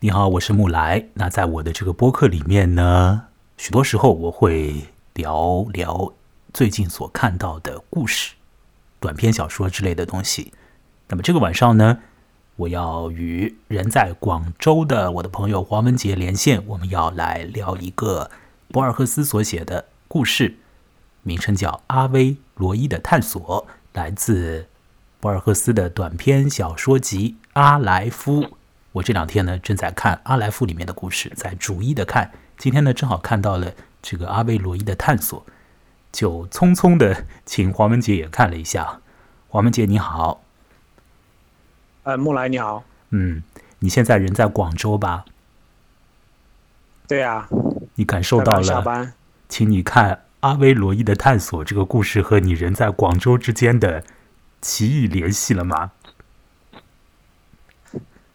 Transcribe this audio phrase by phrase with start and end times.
[0.00, 1.06] 你好，我是木来。
[1.14, 6.12] 那在我的这个播客里面呢，许多时候我会聊聊
[6.52, 8.34] 最近所看到的故事、
[9.00, 10.52] 短篇小说之类的东西。
[11.08, 12.00] 那么这个晚上呢，
[12.56, 18.30] 我要与人在广州的我的朋友黄文杰连线，我们要来聊一个
[18.68, 20.56] 博尔赫斯所写的故事，
[21.22, 24.66] 名称叫《阿威罗伊的探索》，来自
[25.20, 28.42] 博尔赫斯的短篇小说集《阿莱夫》。
[28.96, 32.30] 我这两天呢正在看《阿莱夫》里面的故事，在逐一的看。
[32.56, 35.44] 今天呢正好看到了这个阿威罗伊的探索，
[36.10, 39.00] 就匆匆的请黄文杰也看了一下。
[39.48, 40.42] 黄文杰你好，
[42.04, 43.42] 呃，木来你好，嗯，
[43.80, 45.26] 你现在人在广州吧？
[47.06, 47.48] 对呀、
[47.96, 49.12] 你感受到刚刚下了，班，
[49.48, 54.02] 请你看阿威罗伊的探索这个故事和你人在广州之间的
[54.62, 55.92] 奇异联系了吗？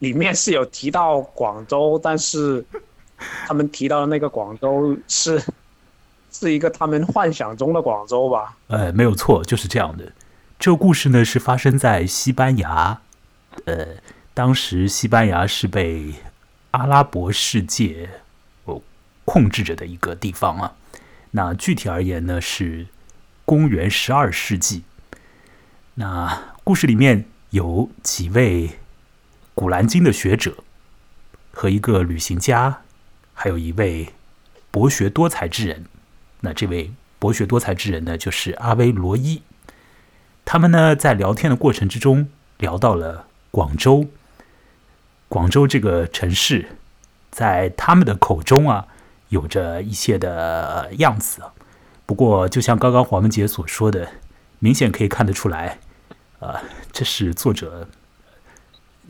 [0.01, 2.65] 里面是有提到广州，但是
[3.45, 5.39] 他们提到的那个广州是
[6.33, 8.57] 是一个他们幻想中的广州吧？
[8.67, 10.11] 呃，没有错，就是这样的。
[10.57, 12.99] 这个故事呢是发生在西班牙，
[13.65, 13.87] 呃，
[14.33, 16.15] 当时西班牙是被
[16.71, 18.09] 阿拉伯世界
[18.65, 18.81] 哦
[19.23, 20.73] 控制着的一个地方啊。
[21.31, 22.87] 那具体而言呢，是
[23.45, 24.83] 公元十二世纪。
[25.93, 28.71] 那故事里面有几位
[29.61, 30.55] 古兰经的学者
[31.51, 32.81] 和一个旅行家，
[33.35, 34.09] 还有一位
[34.71, 35.85] 博学多才之人。
[36.39, 39.43] 那这位博学多才之人呢，就是阿威罗伊。
[40.45, 44.07] 他们呢在聊天的过程之中聊到了广州，
[45.29, 46.69] 广州这个城市，
[47.29, 48.87] 在他们的口中啊，
[49.29, 51.43] 有着一些的样子。
[52.07, 54.11] 不过，就像刚刚黄文杰所说的，
[54.57, 55.77] 明显可以看得出来，
[56.39, 56.55] 呃，
[56.91, 57.87] 这是作者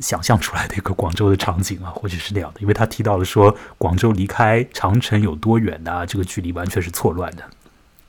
[0.01, 7.49] 想象出来的一个广州的场景啊， 或者是那样的，因为他提到了说广州离开长城有多远啊、这个距离完全是错乱的，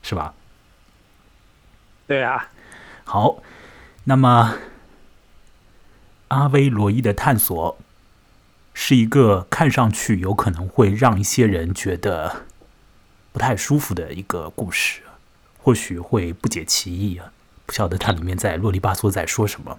[0.01, 0.33] 是吧？
[2.07, 2.49] 对啊，
[3.05, 3.41] 好，
[4.05, 4.55] 那么
[6.29, 7.77] 阿威罗伊的探索
[8.73, 12.43] 是一个看上去有可能会让一些人觉得
[13.31, 15.01] 不太舒服的一个故事，
[15.61, 17.31] 或许会不解其意啊，
[17.65, 19.77] 不晓得它里面在啰里吧嗦在说什么。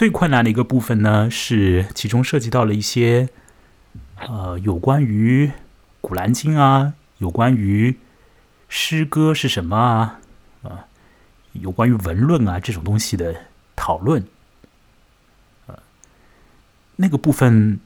[0.00, 3.28] 最困难的一个部分呢，是其中涉及到了一些
[4.16, 5.48] 呃有关于
[6.00, 7.98] 《古兰经》啊，有关于
[8.66, 10.20] 诗歌是什么啊，
[10.62, 10.86] 啊、
[11.52, 13.42] 有关于文论啊这种东西的
[13.76, 14.24] 讨论，
[15.66, 15.78] 呃，
[16.96, 17.78] 那个部分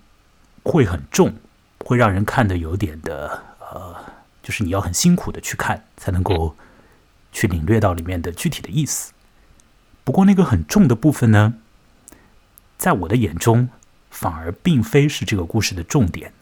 [0.62, 1.34] 会很重，
[1.80, 3.96] 会让人看的有点的呃，
[4.40, 6.54] 就是你要很辛苦的去看，才能够
[7.32, 9.12] 去领略到里面的具体的意思。
[10.04, 11.54] 不过那个很重的部分呢，
[12.84, 13.70] 在我的眼中，
[14.10, 16.34] 反而并非是这个故事的重点。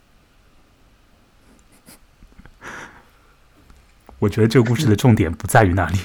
[4.18, 6.00] 我觉得这个故事的重点不在于那里。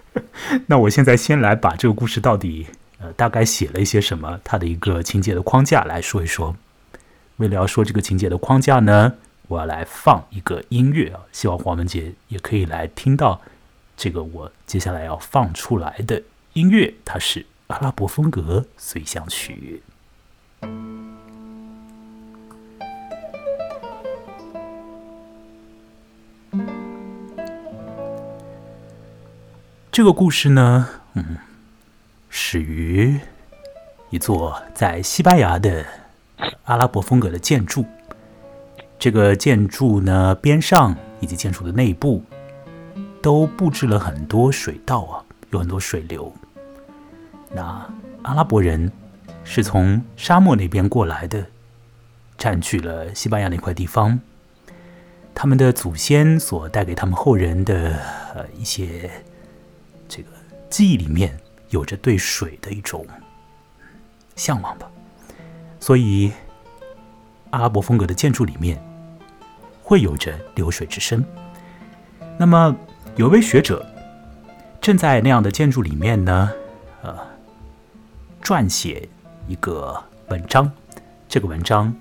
[0.68, 2.66] 那我现在先来把这个故事到底
[2.98, 6.54] 呃大概写了一些什么，它的一个情节的框架来说一说。
[7.38, 9.14] 为了要说这个情节的框架呢，
[9.48, 13.40] 我要来放一个音乐啊，希望黄文杰也可以来听到
[13.96, 16.22] 这个我接下来要放出来的
[16.52, 19.82] 音乐，它是阿拉伯风格随想曲。
[29.90, 31.38] 这个故事呢，嗯，
[32.28, 33.18] 始于
[34.10, 35.82] 一座在西班牙的
[36.64, 37.86] 阿拉伯风格的建筑。
[38.98, 42.22] 这个建筑呢，边上以及建筑的内部
[43.22, 46.30] 都布置了很多水道啊，有很多水流。
[47.54, 47.88] 那
[48.22, 48.90] 阿拉伯人
[49.44, 51.46] 是从沙漠那边过来的，
[52.38, 54.18] 占据了西班牙那块地方。
[55.34, 57.98] 他们的祖先所带给他们后人的
[58.34, 59.10] 呃一些
[60.08, 60.28] 这个
[60.68, 61.38] 记忆里面
[61.70, 63.06] 有着对水的一种
[64.36, 64.90] 向往吧，
[65.80, 66.32] 所以
[67.50, 68.82] 阿拉伯风格的建筑里面
[69.82, 71.24] 会有着流水之声。
[72.38, 72.76] 那么
[73.16, 73.84] 有位学者
[74.80, 76.52] 正在那样的建筑里面呢，
[78.42, 79.08] 撰写
[79.46, 80.70] 一个文章，
[81.28, 81.94] 这个文章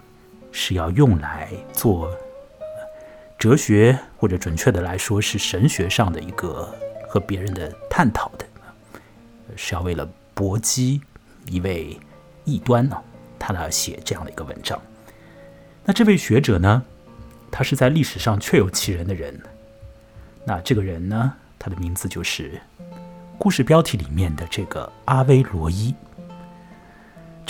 [0.52, 2.12] 是要用来做
[3.38, 6.68] 哲学，或者准确的来说是神学上的一个
[7.08, 8.46] 和别人的探讨的，
[9.56, 11.00] 是要为了搏击
[11.48, 11.96] 一位
[12.44, 12.98] 异端呢、
[13.38, 14.82] 他来写这样的一个文章。
[15.86, 16.84] 那这位学者呢，
[17.52, 19.40] 他是在历史上确有其人的人。
[20.44, 22.60] 那这个人呢，他的名字就是
[23.38, 25.94] 故事标题里面的这个阿威罗伊。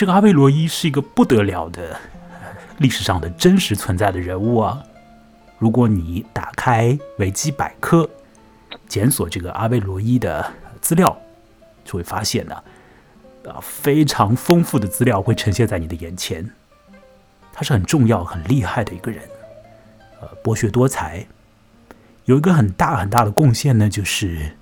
[0.02, 1.96] 这个阿贝罗伊是一个不得了的，
[2.80, 4.82] 历史上的真实存在的人物啊。
[5.60, 8.10] 如果你打开维基百科，
[8.88, 10.52] 检索这个阿贝罗伊的
[10.82, 11.16] 资料，
[11.86, 12.56] 就会发现呢，
[13.46, 16.50] 啊，非常丰富的资料会呈现在你的眼前。
[17.54, 19.22] 他是很重要、很厉害的一个人，
[20.20, 21.24] 呃，博学多才。
[22.26, 24.58] 有一个很大很大的贡献呢，就是，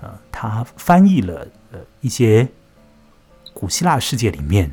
[0.00, 2.48] 呃，他翻译了呃一些
[3.62, 4.68] 古希腊世界里面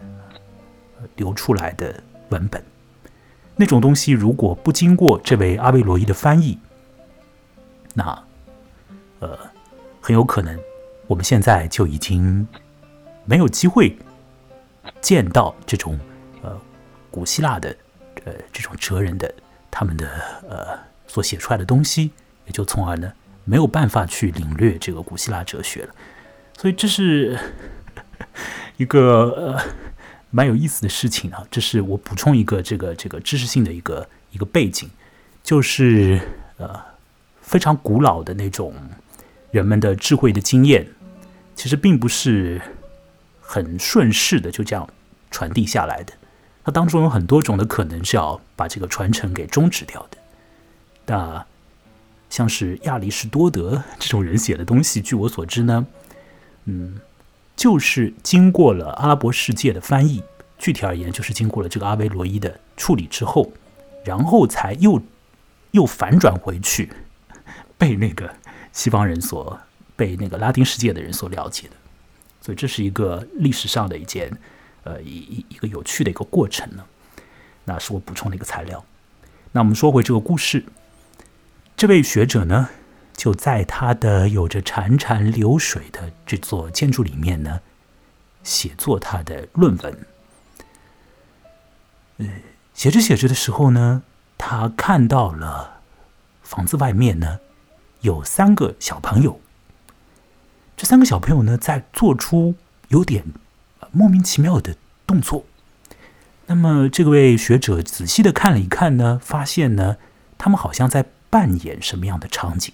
[1.15, 2.59] 流出来的文本。
[3.55, 6.57] 那种东西如果不经过这位阿维罗伊的翻译，
[7.93, 8.23] 那，
[9.19, 9.37] 呃，
[10.01, 10.59] 很有可能
[11.05, 12.47] 我们现在就已经
[13.25, 13.95] 没有机会
[14.99, 15.99] 见到这种
[16.41, 16.59] 呃
[17.11, 17.69] 古希腊的
[18.25, 19.31] 呃这种哲人的
[19.69, 20.09] 他们的
[20.49, 22.09] 呃所写出来的东西，
[22.47, 23.13] 也就从而呢
[23.45, 25.93] 没有办法去领略这个古希腊哲学了。
[26.57, 27.39] 所以这是
[28.77, 29.01] 一个
[29.31, 29.61] 呃。
[30.31, 34.87] 蛮有意思的事情啊，这是我补充一个这个这个知识性的一个一个背景，
[35.41, 36.21] 就是
[36.57, 36.79] 呃
[37.41, 38.75] 非常古老的那种
[39.49, 40.87] 人们的智慧的经验，
[41.55, 42.61] 其实并不是
[43.41, 44.87] 很顺势的就这样
[45.31, 46.13] 传递下来的，
[46.63, 50.17] 它当中有很多种的可能是要把这个传承给终止掉的。
[51.07, 51.43] 那
[52.29, 55.87] 像是亚里士多德这种人写的东西，据我所知呢，
[56.65, 56.99] 嗯。
[57.59, 60.23] 就是经过了阿拉伯世界的翻译，
[60.57, 63.51] 具体而言，就是经过了这个阿维罗伊的处理之后，
[64.05, 65.01] 然后才又
[65.71, 66.89] 又反转回去，
[67.77, 68.33] 被那个
[68.71, 69.59] 西方人所
[69.97, 71.73] 被那个拉丁世界的人所了解的。
[72.39, 74.31] 所以这是一个历史上的一件
[74.85, 76.85] 呃一一一个有趣的一个过程呢。
[77.65, 78.85] 那是我补充的一个材料。
[79.51, 80.63] 那我们说回这个故事，
[81.75, 82.69] 这位学者呢？
[83.19, 87.59] 就在他的有着潺潺流水的这座建筑里面呢，
[88.43, 90.05] 写作他的论文。
[92.19, 92.25] 呃，
[92.73, 94.03] 写着写着的时候呢，
[94.37, 95.81] 他看到了
[96.41, 97.41] 房子外面呢
[97.99, 99.41] 有三个小朋友。
[100.77, 102.55] 这三个小朋友呢，在做出
[102.87, 103.25] 有点
[103.91, 105.43] 莫名其妙的动作。
[106.45, 109.97] 那么，这位学者仔细的看了一看呢，发现呢，
[110.37, 112.73] 他们好像在扮演什么样的场景。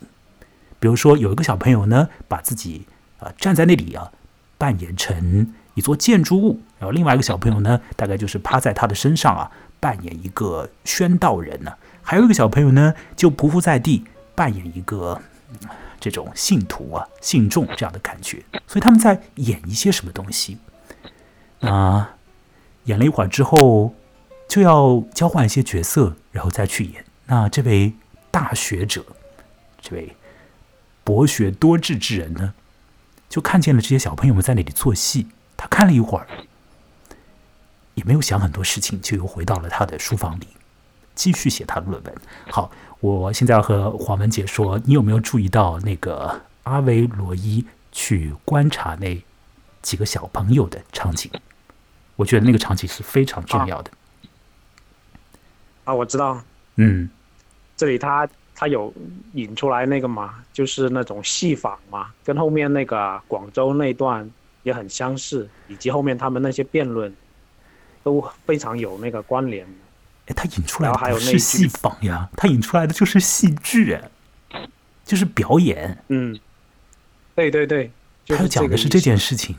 [0.85, 2.85] 比如说，有一个小朋友呢，把自己
[3.17, 4.11] 啊站在那里啊，
[4.55, 9.49] 扮演成一座建筑物；然后另外一个小朋友呢，大概就是趴在他的身上啊，
[9.79, 11.71] 扮演一个宣道人呢；
[12.03, 14.05] 还有一个小朋友呢，就匍匐在地，
[14.35, 15.19] 扮演一个
[15.99, 18.43] 这种信徒啊、信众这样的感觉。
[18.67, 20.59] 所以他们在演一些什么东西
[21.61, 22.11] 啊？
[22.83, 23.95] 演了一会儿之后，
[24.47, 27.03] 就要交换一些角色，然后再去演。
[27.25, 27.91] 那这位
[28.29, 29.03] 大学者，
[29.81, 30.15] 这位。
[31.05, 32.53] 博学多智之人呢，
[33.29, 35.27] 就看见了这些小朋友们在那里做戏。
[35.55, 36.27] 他看了一会儿，
[37.93, 40.47] 也没有想很多事情，就又回到了他的书房里，
[41.13, 42.15] 继续写他的论文。
[42.49, 49.23] 好，我现在要和黄文杰说，你有没有注意到那个阿维罗伊去观察那
[49.83, 51.31] 几个小朋友的场景？
[52.15, 53.91] 我觉得那个场景是非常重要的。
[55.83, 56.41] 啊，我知道。
[56.77, 57.07] 嗯，
[57.77, 58.27] 这里他。
[58.55, 58.93] 他有
[59.33, 64.27] 引出来那个嘛，就是那种戏仿嘛，跟后面那个广州那段
[64.63, 67.13] 也很相似，以及后面他们那些辩论
[68.01, 69.67] 都非常有那个关联。
[70.27, 73.99] 哎，他引出来的不是戏仿呀，他引出来的就是戏剧，
[75.03, 75.97] 就是表演。
[76.07, 76.39] 嗯，
[77.35, 77.91] 对对对，
[78.29, 79.55] 他讲的是这件事情。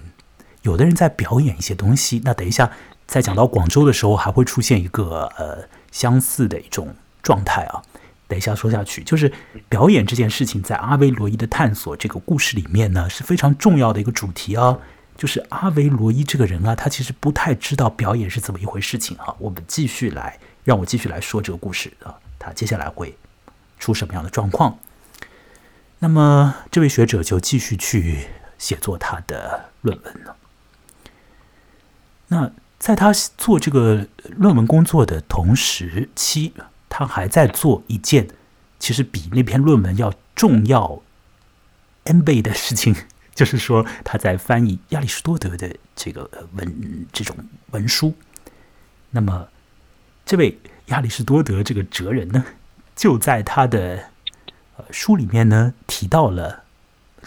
[0.63, 2.73] 有的人在表演一些东西，那等一下
[3.07, 7.81] 在讲到广州的时候，还会出现一个呃相似的一种状态啊。
[8.29, 9.33] 等一下说下去，就是
[9.69, 14.79] 表演这件事情，在阿维罗伊的探索这个故事里面呢，是非常重要的一个主题啊。
[15.17, 19.35] 就是阿维罗伊这个人啊，他其实不太知道表演是怎么一回事情啊。
[19.39, 23.17] 我们继续来，让我继续来说这个故事啊，他接下来会
[23.79, 24.79] 出什么样的状况？
[26.01, 28.27] 那么这位学者就继续去
[28.59, 30.37] 写作他的论文了。
[32.29, 34.07] 那在他做这个
[34.37, 36.53] 论文工作的同时期。
[36.99, 38.27] 他还在做一件
[38.79, 41.03] 其实比那篇论文要重要
[42.05, 42.97] n 倍的事情，
[43.37, 47.37] 就是说他在翻译亚里士多德的这个文这种
[47.73, 48.15] 文书。
[49.11, 49.47] 那么，
[50.25, 52.43] 这位亚里士多德这个哲人呢，
[52.95, 54.09] 就在他的
[54.91, 56.65] 书里面呢提到了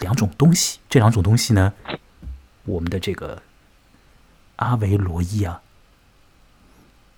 [0.00, 0.80] 两种东西。
[0.88, 1.72] 这两种东西呢，
[2.64, 3.40] 我们的这个
[4.56, 5.62] 阿维罗伊啊。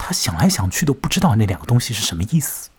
[0.04, 2.70] 他想来想去都不知道那两个东西是什么意思，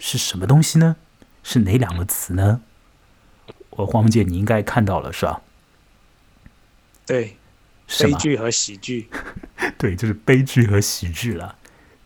[0.00, 0.96] 是什么东西呢？
[1.44, 2.60] 是哪两个词呢？
[3.70, 5.40] 我黄文杰，你应该看到了是吧？
[7.06, 7.36] 对，
[8.00, 9.08] 悲剧和喜剧。
[9.78, 11.54] 对，就是悲剧和喜剧了。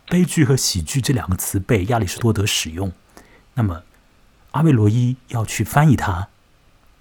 [0.08, 2.92] 悲剧和喜剧这两个词被亚里士多德使用，
[3.54, 3.82] 那么
[4.50, 6.28] 阿维罗伊要去翻译它，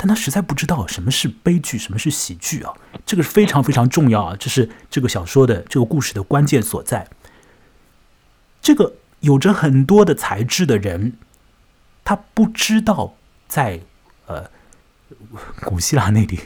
[0.03, 2.74] 但他实在不知道什么是悲剧，什么是喜剧啊！
[3.05, 4.36] 这个是非常非常重要啊！
[4.39, 7.08] 这是这个小说的这个故事的关键所在。
[8.63, 11.13] 这个有着很多的才智的人，
[12.03, 13.13] 他不知道
[13.48, 13.79] 在
[14.25, 14.50] 呃
[15.63, 16.39] 古希腊那里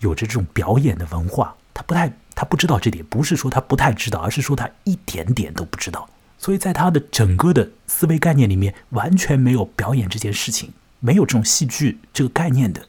[0.00, 2.12] 有着这种表演的文化，他不太。
[2.36, 6.10] 他不知道这点，不是说他不太知道，而是说他一点点都不知道。
[6.36, 10.72] 所以在他的整个的思维概念里面，完全没有表演这件事情，
[11.04, 12.88] 没有这种戏剧这个概念的，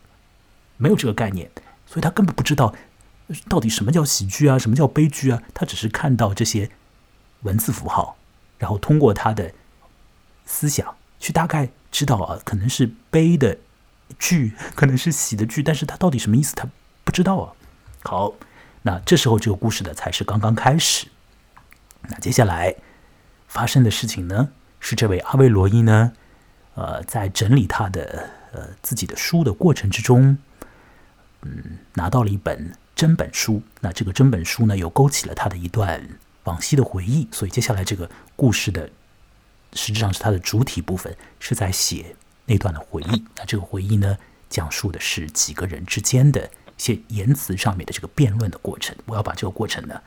[0.78, 1.52] 没有这个概念，
[1.86, 2.74] 所以他根本不知道
[3.50, 5.44] 到底什么叫喜剧啊，什么叫悲剧啊。
[5.54, 6.72] 他只是看到这些
[7.42, 8.16] 文字符号，
[8.58, 9.52] 然后通过他的
[10.46, 13.58] 思想去大概知道啊，可能是悲的
[14.18, 16.70] 剧， 可能是喜的剧，但是他到底什么意思，他
[17.04, 17.54] 不知道啊。
[18.04, 18.34] 好。
[18.88, 21.08] 那这时候，这个故事的才是刚刚开始。
[22.04, 22.76] 那接下来
[23.48, 26.14] 发生的事情呢，是这位阿维罗伊呢，
[26.76, 30.38] 呃，在整理他的呃自己的书的过程之中，
[31.42, 33.62] 嗯，拿到了一本真本书。
[33.82, 36.08] 那这个真本书呢，又勾起了他的一段
[36.44, 37.28] 往昔的回忆。
[37.32, 38.90] 所以接下来这个故事的
[39.74, 42.16] 实质上是他的主体部分，是在写
[42.46, 43.26] 那段的回忆。
[43.36, 44.18] 那这个回忆呢，
[44.50, 46.50] 讲述的是几个人之间的。
[46.78, 50.02] 一些言辞上面的这个辩论的过程，我要把这个过程呢，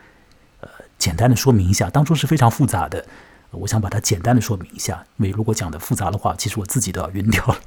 [0.60, 1.88] 呃，简单的说明一下。
[1.88, 3.06] 当中是非常复杂的，
[3.50, 5.04] 我想把它简单的说明一下。
[5.16, 7.60] 因为如果讲的复杂的话，其实我自己都要晕掉了。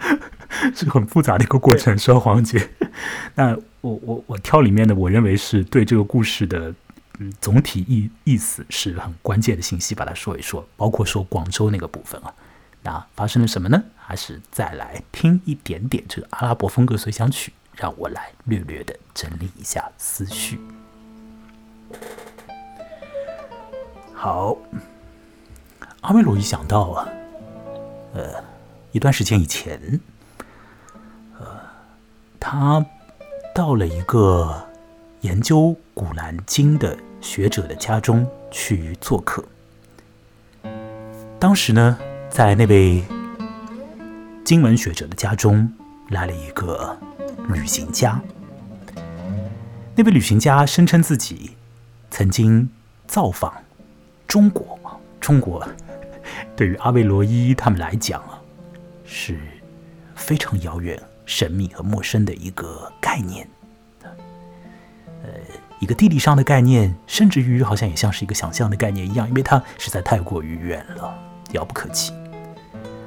[0.74, 2.70] 是很复杂的一个过程，说黄姐。
[3.36, 6.74] 那我我我挑里面的，我认为是对这个故事的
[7.18, 12.34] 嗯总体意意思是很关键的信息，把它说一说，包括说广州那个部分啊。
[12.82, 13.82] 那发生了什么呢？
[13.96, 17.52] 还是再来听一点点这个阿拉伯风格随想曲。
[17.80, 20.58] 让我来略略的整理一下思绪。
[24.12, 24.58] 好，
[26.00, 27.08] 阿维罗一想到啊，
[28.14, 28.44] 呃，
[28.92, 30.00] 一段时间以前，
[31.38, 31.46] 呃，
[32.38, 32.84] 他
[33.54, 34.66] 到了一个
[35.22, 35.58] 研究
[35.94, 39.44] 《古兰经》的学者的家中去做客。
[41.38, 41.98] 当时呢，
[42.30, 43.04] 在那位
[44.44, 45.72] 经文学者的家中
[46.08, 46.96] 来了一个。
[47.48, 48.20] 旅行家，
[49.96, 51.52] 那位旅行家声称自己
[52.10, 52.68] 曾经
[53.06, 53.54] 造访
[54.26, 54.78] 中国。
[55.18, 55.66] 中国
[56.56, 58.40] 对于阿维罗伊他们来讲啊，
[59.04, 59.38] 是
[60.14, 63.48] 非常遥远、神秘和陌生的一个概念。
[64.02, 65.30] 呃，
[65.80, 71.18] 一个地理上的概念，甚至于好像也像是一个想象的概念一样，因为它实在太过于远了，
[71.52, 72.12] 遥不可及。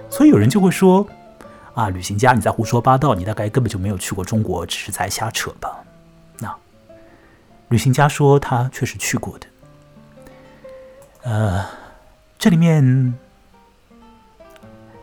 [0.09, 1.07] 所以有人就会说。
[1.73, 5.81] 啊，旅行家，你在胡说八道，你大概根本就没有去过中国，只是在瞎扯吧？
[6.38, 6.53] 那
[7.69, 9.47] 旅行家说他确实去过的。
[11.23, 11.65] 呃，
[12.38, 13.17] 这里面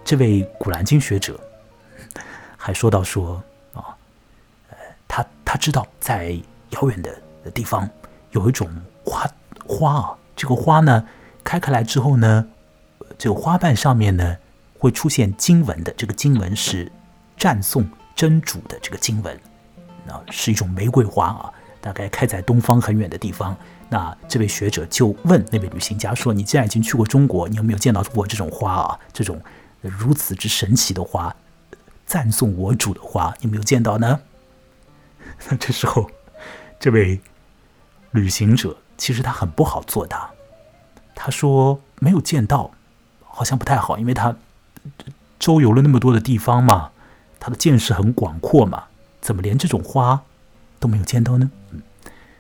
[0.09, 1.39] 这位古兰经学者
[2.57, 3.35] 还说到说
[3.75, 3.93] 啊，
[4.71, 6.35] 呃，他他知道在
[6.71, 7.87] 遥远的地方
[8.31, 8.67] 有一种
[9.05, 9.31] 花
[9.67, 11.07] 花啊，这个花呢
[11.45, 12.47] 开开来之后呢，
[13.19, 14.39] 这个花瓣上面呢。
[14.81, 16.93] 会出现经文的，这个经文是
[17.37, 17.85] 赞颂
[18.15, 19.37] 真主的这个经文，
[20.07, 23.57] 那是一种玫瑰花啊，大概开在东方很远的地方。
[23.89, 28.99] 那这位学者就问那位旅行家说：“你既然已经去过中国，你有没有见到过这种花啊？
[29.13, 29.41] 这种
[29.81, 31.35] 如此之神奇的花，
[32.07, 34.21] 赞颂我主的花，有没有见到呢？”
[35.51, 36.11] 那这时候，
[36.81, 37.21] 这位
[38.11, 40.31] 旅行者其实他很不好作答，
[41.15, 42.73] 他说：“没有见到，
[43.23, 44.37] 好像不太好，因为他。”
[45.39, 46.91] 周游了那么多的地方嘛，
[47.39, 48.87] 他的见识很广阔嘛，
[49.21, 50.25] 怎么连这种花
[50.81, 51.51] 都没有见到呢？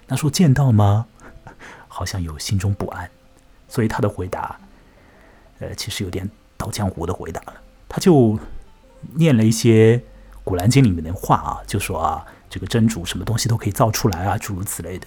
[0.09, 1.07] 那说见到吗？
[1.87, 3.09] 好像有心中不安，
[3.69, 4.59] 所以他的回答，
[5.61, 6.29] 呃，其实有点
[6.59, 7.55] 倒江湖的回答了。
[7.89, 8.39] 他就
[9.15, 9.97] 念了一些
[10.45, 15.07] 《古兰经》里面的话啊，就说啊，这个真主什么东西都可以造出来啊，诸如此类的。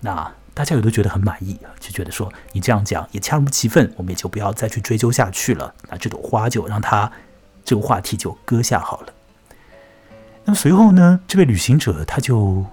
[0.00, 0.32] 那。
[0.56, 5.74] 大家也都觉得很满意啊，就觉得说你这样讲也恰如其分，我们也就不要再去追究下去了。
[5.90, 7.10] 那这朵花就让它
[7.64, 9.12] 这个话题就搁下好了。
[10.44, 12.64] 那么随后呢，这位旅行者他就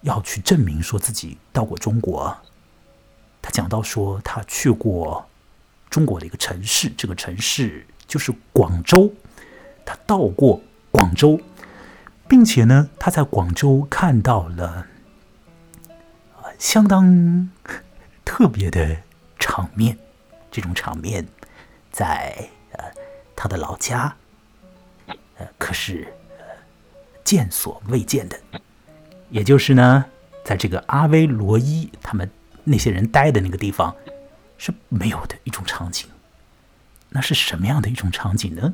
[0.00, 2.36] 要去证明说自己到过中国。
[3.40, 5.24] 他讲到说他去过
[5.92, 9.12] 中国的一个城市，这个城市就是广州。
[9.84, 11.38] 他到过广州，
[12.26, 14.86] 并且呢，他在广州看到了。
[16.58, 17.50] 相当
[18.24, 18.96] 特别的
[19.38, 19.98] 场面，
[20.50, 21.26] 这种场面
[21.90, 22.84] 在呃
[23.34, 24.14] 他的老家，
[25.36, 26.06] 呃可是
[26.38, 26.44] 呃
[27.24, 28.38] 见所未见的。
[29.28, 30.04] 也就是呢，
[30.44, 32.30] 在这个阿维罗伊他们
[32.64, 33.94] 那些人待的那个地方
[34.62, 36.08] 是没有的一种场景。
[37.08, 38.72] 那是什么样的一种场景呢？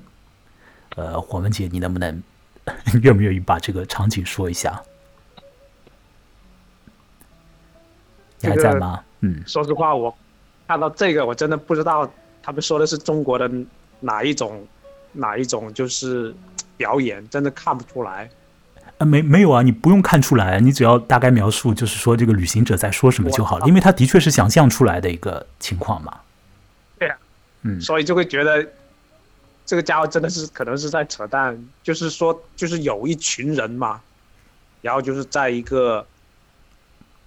[0.97, 2.23] 呃，黄文杰，你能不能
[3.01, 4.83] 愿不愿意把这个场景说一下？
[8.41, 9.03] 你还在吗？
[9.21, 10.15] 嗯，说实话，我
[10.67, 12.11] 看到这个，我真的不知道
[12.43, 13.51] 他们说的是中国的
[13.99, 14.67] 哪一种
[15.13, 16.35] 哪一种就是
[16.77, 18.29] 表演，真的看不出来。
[18.99, 26.21] 啊，没没有啊，你不用看出来，你只要大概描述，就是说这个旅行者在说什么就好了，因为他的确是想象出来的一个情况嘛。
[26.99, 27.17] 对啊，
[27.63, 28.67] 嗯，所以就会觉得
[29.65, 34.01] 这个家伙真的是可能是在扯淡，就是说，就是有一群人嘛，
[34.83, 36.05] 然后就是在一个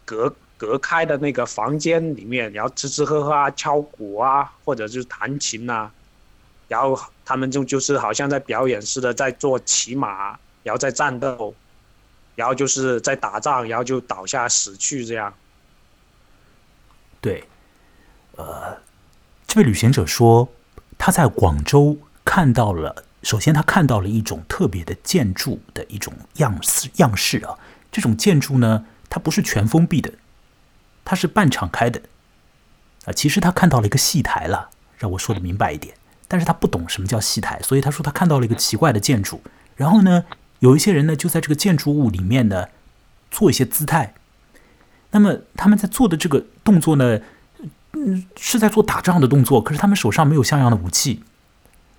[0.04, 5.90] 隔隔开的那个房间里面，然后吃吃喝喝啊，敲鼓啊，或者就是弹琴呐，
[6.68, 11.54] 然后他们就就是好像在表演似的，在做骑马，然后在战斗。
[12.34, 15.32] 然后就是在打仗，然后就倒下死去这样。
[17.20, 17.44] 对，
[18.38, 18.78] 呃，
[19.46, 20.50] 这位旅行者说
[20.98, 27.60] 他在广州看到了，首先他看到了一种特别的建筑的一种样式样式啊。
[27.92, 30.12] 这种建筑呢，它不是全封闭的，
[31.04, 32.02] 它是半敞开的。
[33.06, 35.94] 啊，其实他看到了一个戏台了，让我说的明白一点。
[36.30, 39.42] 但是他不懂什么叫戏台，所以他说他看到了一个奇怪的建筑。
[39.76, 40.24] 然后呢？
[40.62, 42.70] 有一些人呢，就在这个建筑物里面呢，
[43.30, 44.14] 做一些姿态。
[45.10, 47.20] 那么他们在做的这个动作呢，
[47.94, 49.60] 嗯，是在做打仗的动作。
[49.60, 51.24] 可是他们手上没有像样的武器，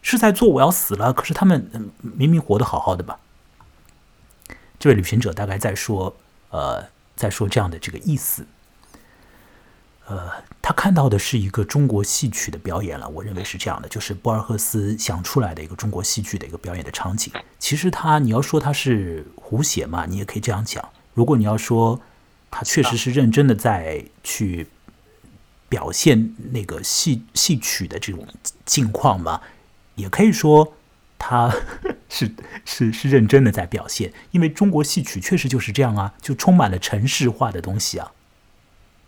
[0.01, 1.13] 是在做我要死了。
[1.13, 3.19] 可是他们明明活得好好的吧？
[4.79, 6.17] 这位旅行者大概在说，
[6.51, 8.47] 呃，在说这样的这个意思。
[10.13, 17.33] 呃，他看到的是一个中国戏曲的表演了，我认为是这样的，就是博尔赫斯想出来的一个中国戏剧的一个表演的场景。
[17.59, 20.87] 其实他，你要说他是胡写嘛，你也可以这样讲。
[21.15, 21.99] 如果你要说
[22.51, 24.67] 他确实是认真的在去
[25.71, 28.27] 表现那个戏戏曲的这种
[28.67, 29.41] 境况嘛，
[29.95, 30.75] 也可以说
[31.19, 31.51] 他
[32.11, 32.31] 是
[32.67, 38.13] 是是认真的在表现，因为中国戏曲确实就是这样啊，就充满了城市化的东西啊，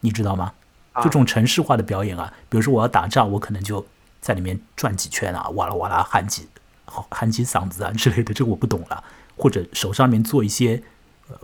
[0.00, 0.54] 你知道吗？
[1.02, 3.84] 这种城市化的表演啊，比如说我要打仗，我可能就
[4.20, 6.48] 在里面转几圈啊，哇啦哇啦喊几
[6.86, 9.02] 喊几嗓子啊之类的，这个我不懂了。
[9.36, 10.80] 或者手上面做一些
[11.28, 11.36] 呃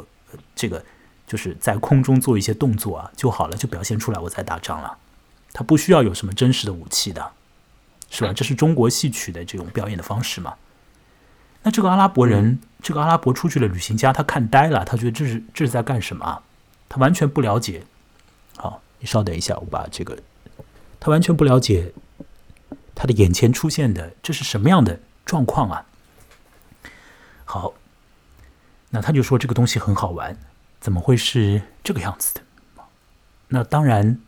[0.55, 0.85] 这个
[1.27, 4.97] 就是在空中做一些动作啊就好了，就表现出来我在打仗了。
[5.53, 7.33] 他不需要有什么真实的武器的，
[8.09, 8.33] 是吧？
[8.33, 10.55] 这是中国戏曲的这种表演的方式嘛？
[11.65, 16.43] 那这个阿拉伯人，这个阿拉伯出去的旅行家，他看呆了，他觉得这是这是在干什么？
[16.89, 17.85] 他完全不了解。
[18.57, 18.81] 好。
[19.01, 20.17] 你稍等一下，我把这个，
[21.01, 21.93] 他完全不了解
[22.95, 25.87] 他的眼前出现的这是什么样的状况啊？
[27.45, 27.75] 好，
[28.91, 30.39] 那他就说这个东西很好玩，
[30.81, 32.43] 怎么会是这个样子的？
[33.49, 34.21] 那当然，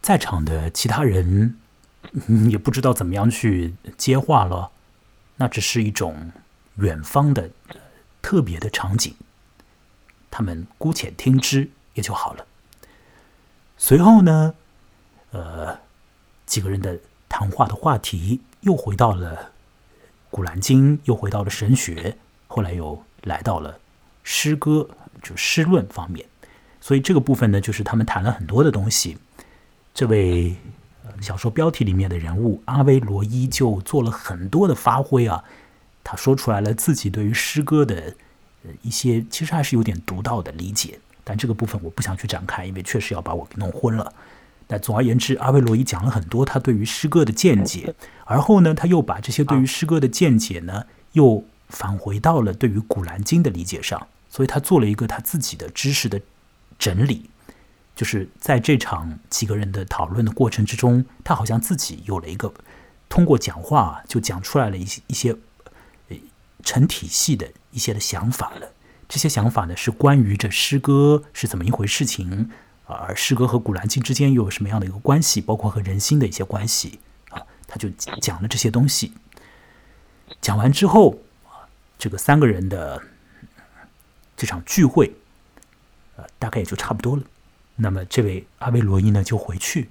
[0.00, 1.58] 在场的其他人
[2.50, 4.70] 也不知道怎么样去接话了。
[5.36, 6.30] 那只是一种
[6.76, 7.50] 远方的
[8.20, 9.14] 特别的场景，
[10.30, 12.46] 他们姑且听之也就好了。
[13.84, 14.54] 随后呢，
[15.32, 15.76] 呃，
[16.46, 19.34] 几个人的谈话的话题又回到了
[20.30, 22.16] 《古兰经》，又回到了神学，
[22.46, 23.80] 后来又来到了
[24.22, 24.88] 诗歌，
[25.20, 26.24] 就诗论方面。
[26.80, 29.18] 所以这个部分呢，就是他们谈了很多的东西。
[29.92, 30.54] 这位
[31.20, 35.42] 小说标题里面的人物阿维罗伊就做了很多的发挥啊，
[36.04, 38.14] 他说出来了自己对于诗歌的
[38.82, 41.00] 一些，其实还是有点独到的理解。
[41.24, 44.12] 但这个部分我不想去展开，因为确实要把我给弄昏了。
[44.66, 56.20] 但总而言之，阿维罗伊讲了很多他对于诗歌的见解，而后呢，他又把这些对于诗歌的见解呢，又返回到了对于《古兰经》的理解上，所以他做了一个他自己的知识的
[56.78, 57.28] 整理。
[57.94, 62.50] 就是在这场几个人的讨论的过程之中，他好像自己有了一个
[63.10, 65.36] 通过讲话就讲出来了一些一些
[66.64, 68.72] 成体系的一些的想法了。
[69.12, 72.50] 这些想法呢，是关于这诗歌是怎么一回事情，
[72.86, 76.98] 而诗歌和《古兰经》之间又有什么样的一个关系，包括和人心的一些关系
[77.28, 79.12] 啊，他就讲了这些东西。
[80.40, 83.02] 讲完之后啊，这个三个人的
[84.34, 85.12] 这场聚会，
[86.16, 87.22] 呃，大概也就差不多了。
[87.76, 89.90] 那么这位阿维罗伊呢，就回去，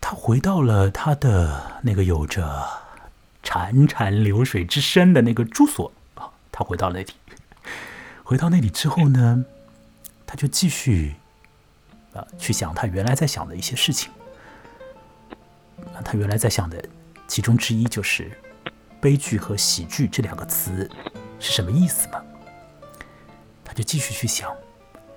[0.00, 2.66] 他回到了他的那个有着
[3.44, 5.92] 潺潺流水之声的那个住所。
[6.58, 7.12] 他回到那里，
[8.24, 9.44] 回到那里之后呢，
[10.26, 11.14] 他就继续
[12.14, 14.10] 啊去想他原来在想的一些事情。
[16.02, 16.82] 他原来在想的
[17.28, 18.30] 其中之一就是
[19.02, 20.90] 悲剧和喜剧这两个词
[21.38, 22.22] 是什么意思嘛？
[23.62, 24.50] 他就继续去想，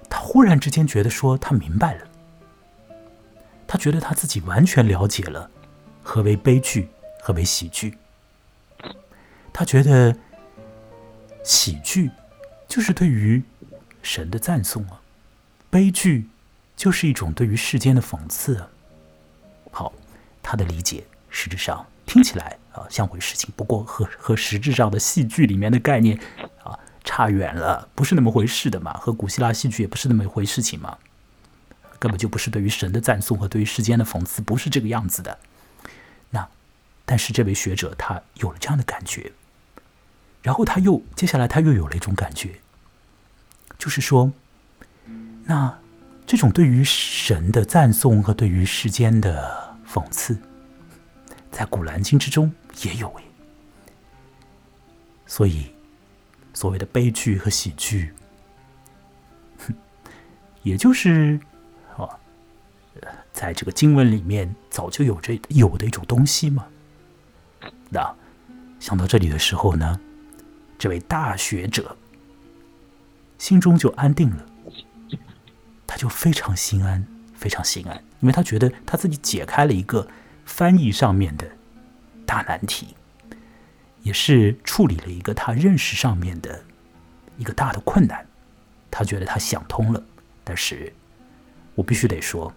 [0.10, 2.08] 他忽然之间觉得说他明白了，
[3.66, 5.50] 他觉得他自己完全了解了
[6.04, 6.90] 何为悲剧，
[7.22, 7.98] 何为喜剧。
[9.54, 10.14] 他觉得
[11.50, 12.12] 喜剧
[12.68, 13.42] 就是对于
[14.04, 15.02] 神的赞颂啊，
[15.68, 16.28] 悲剧
[16.78, 18.68] 就是一种对于世间的讽刺啊。
[19.72, 19.92] 好，
[20.44, 26.20] 他的理解实质上听起来啊像回事情，不过和和实质上的戏剧里面的概念
[26.64, 31.00] 啊差远了，不是那么回事的嘛，和古希腊戏剧也不是那么一回事情嘛，
[31.98, 35.40] 根本就不是对于神的赞颂和对于世间的讽刺，不是这个样子的。
[36.30, 36.48] 那
[37.06, 39.32] 但是这位学者他有了这样的感觉。
[40.42, 42.60] 然后他又接下来他又有了一种感觉，
[43.78, 44.32] 就是说，
[45.44, 45.78] 那
[46.26, 50.38] 这种对于神的赞颂和对于世间的讽刺，
[51.52, 52.52] 在古兰经之中
[52.84, 53.24] 也有诶。
[55.26, 55.72] 所以，
[56.54, 58.14] 所谓的悲剧和喜剧，
[60.64, 61.40] 也就是
[61.98, 62.08] 啊，
[63.34, 66.68] 在这个经文里面早就有着有的一种东西嘛。
[67.90, 68.16] 那
[68.80, 70.00] 想到这里的时候呢？
[70.80, 71.96] 这位大学者
[73.38, 74.46] 心中就安定了，
[75.86, 80.08] 他就非常心安，非常心安，因为他觉得他自己解开了一个
[80.46, 81.46] 翻译上面的
[82.26, 82.96] 大难题，
[84.04, 86.64] 也是处理了一个他认识上面的
[87.38, 88.26] 一个大的困难。
[88.90, 90.02] 他觉得他想通了，
[90.44, 90.92] 但是
[91.76, 92.54] 我必须得说，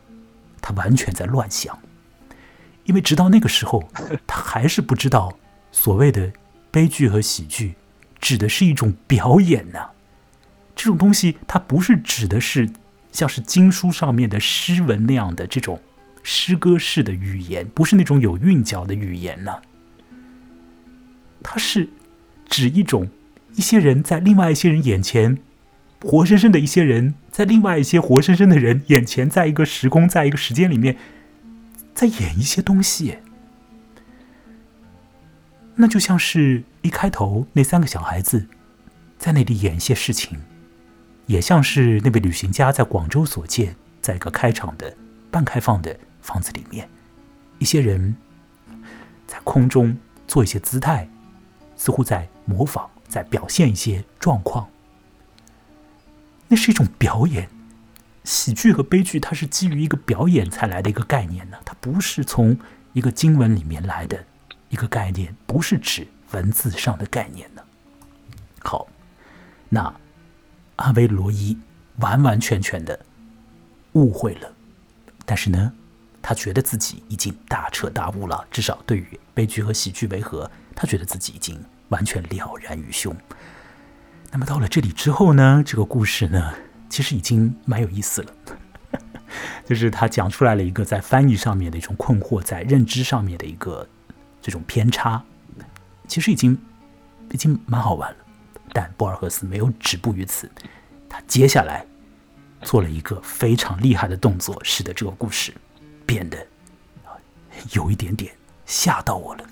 [0.60, 1.76] 他完全在乱想，
[2.84, 3.82] 因为直到那个时候，
[4.26, 5.36] 他还是不知道
[5.72, 6.32] 所谓的
[6.70, 7.74] 悲剧和喜剧。
[8.22, 9.90] 指的是一种表演呢，
[10.74, 12.70] 这种东西它不是指的是
[13.10, 15.82] 像是经书上面的诗文那样的这种
[16.22, 19.60] 诗歌式的语言，不是那种有韵脚的语言呢。
[21.42, 21.88] 它是
[22.48, 23.08] 指一种
[23.56, 25.38] 一些人在另外一些人眼前，
[26.00, 30.96] 活生生的一些人在另外一些活生生的人眼前，在一个时空，在一个时间里面，
[31.92, 33.18] 在演一些东西。
[35.74, 38.46] 那就像是一开头那三个小孩子
[39.18, 40.40] 在那里演一些事情，
[41.26, 44.96] 也像是那位旅行家在广州所见，在一个开场的
[45.30, 46.88] 半开放的房子里面，
[47.58, 48.16] 一些人
[49.26, 51.08] 在空中做一些姿态，
[51.76, 54.68] 似乎在模仿，在表现一些状况。
[56.48, 57.48] 那是一种表演，
[58.24, 62.58] 喜剧和悲剧，它是基于一个表演才来的一个概念呢，它不是从
[62.92, 64.24] 一个经文里面来的。
[64.68, 67.62] 一个概念不是指文字上的概念呢。
[68.60, 68.86] 好，
[69.68, 69.94] 那
[70.76, 71.58] 阿维罗伊
[71.98, 72.98] 完完全全的
[73.92, 74.52] 误会了，
[75.24, 75.72] 但是呢，
[76.20, 78.46] 他觉得自己已经大彻大悟了。
[78.50, 83.16] 至少对于悲剧和喜剧为何，他觉得自己已经完全了然于胸。
[84.30, 86.54] 那么到了这里之后呢，这个故事呢，
[86.88, 88.32] 其实已经蛮有意思了，
[89.66, 93.88] 就是他讲出来了一个在翻译上面的一种困惑，在认知上面的一个。
[94.44, 95.22] 这种偏差，
[96.08, 96.58] 其实已经
[97.30, 98.16] 已经蛮好玩了，
[98.72, 100.50] 但博尔赫斯没有止步于此，
[101.08, 101.86] 他接下来
[102.62, 105.54] 做了一个非常厉害的动作，使得这个故事
[106.04, 106.46] 变得
[107.72, 108.34] 有一点点
[108.66, 109.48] 吓到我了。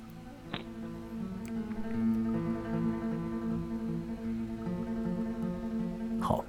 [6.21, 6.45] 好，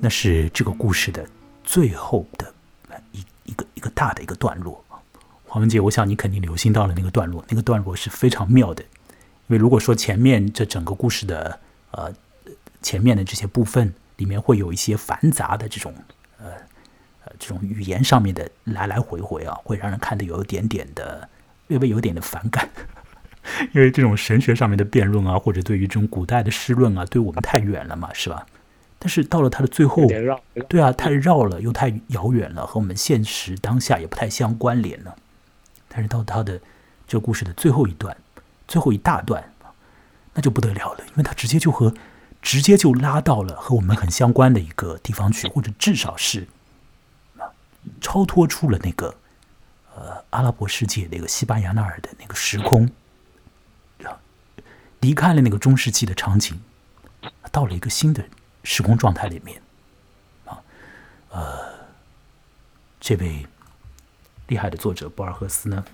[0.00, 1.28] 那是这个故事的
[1.62, 2.54] 最后的
[3.12, 4.82] 一一个一个大的一个段落。
[5.48, 8.82] 黄文杰，我想你肯定留心到了那个段落，那个段落是非常妙的。
[8.82, 11.58] 因为如果说前面这整个故事的
[11.90, 12.12] 呃
[12.82, 15.94] 前面的这些部分里面会有一些繁杂的这种
[16.38, 16.50] 呃
[17.24, 21.26] 呃这种语言上面的来来回回啊，会让人看得有一点点的
[21.68, 22.68] 略微有点的反感。
[23.72, 28.46] 因为这种神学上面的辩论啊，或者对于这种古代的诗论啊，对我们太远了嘛，是吧？
[28.98, 30.06] 但是到了它的最后，
[30.68, 35.16] 对啊，太绕了，又太遥远了，和我们现实当下也不太相关联了。
[35.98, 36.60] 但是到他的
[37.08, 38.16] 这个故事的最后一段，
[38.68, 39.52] 最后一大段，
[40.32, 41.92] 那就不得了了，因为他直接就和
[42.40, 46.46] 直接就拉到了和我们很相关的一个地方去，或者至少是
[47.36, 47.50] 啊，
[48.00, 49.12] 超脱出了那个
[49.96, 52.88] 呃阿拉伯世界那个西班牙那儿的那个时空，
[55.00, 56.60] 离开了那个中世纪的场景，
[57.50, 58.24] 到了一个新的
[58.62, 59.60] 时空状态里面
[60.44, 60.62] 啊，
[61.30, 61.58] 呃，
[63.00, 63.44] 这位。
[64.48, 65.84] 厉害的作者博尔赫斯呢？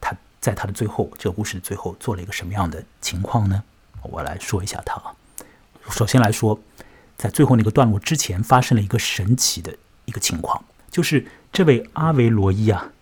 [0.00, 3.62] 他在他的最后，这个故事的最后做了一个什么样的情况呢？
[4.02, 5.14] 我来说一下他啊。
[5.90, 6.60] 首先来说，
[7.16, 12.92] 在最后那个段落之前，发生了一个神奇的一个情况，就是这位阿维罗伊啊，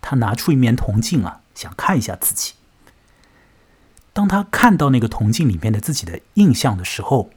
[0.00, 2.54] 他拿出一面铜镜啊，想看一下自己。
[4.12, 7.30] 当他看到那个铜镜里面的自己的印象的时候，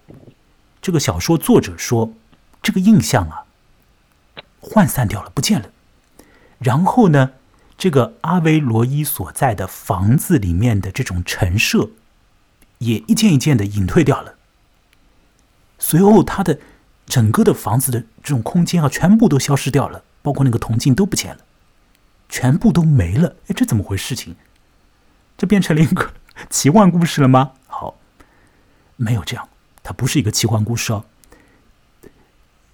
[0.79, 2.13] 这个小说作者说，
[2.62, 3.46] 这个印象啊，
[4.67, 5.69] 涣散掉了，不见了。
[6.60, 7.32] 然后呢，
[7.77, 11.89] 这个阿维罗伊所在的房子里面的这种陈设，
[12.80, 14.36] 也一件一件的隐退掉了。
[15.80, 16.60] 随后，他的
[17.06, 21.41] 整个的房子的这种空间啊，全部都消失掉了，包括那个铜镜都不见了，
[22.27, 23.36] 全部都没了。
[23.47, 24.15] 哎，这怎么回事？
[24.15, 24.36] 情
[25.38, 26.13] 这变成了一个
[26.49, 27.51] 奇幻故事了吗？
[27.67, 27.95] 好，
[28.95, 29.47] 没有这样，
[29.84, 31.06] 它不是一个奇幻故事哦。